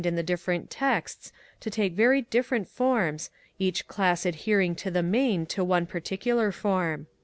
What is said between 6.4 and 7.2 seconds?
form.